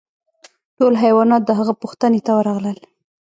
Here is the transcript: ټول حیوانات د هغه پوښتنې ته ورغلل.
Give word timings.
ټول 0.77 0.93
حیوانات 1.03 1.41
د 1.45 1.51
هغه 1.59 1.73
پوښتنې 1.81 2.19
ته 2.25 2.31
ورغلل. 2.37 2.77